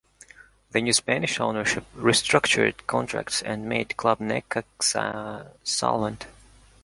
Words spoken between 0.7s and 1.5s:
The new Spanish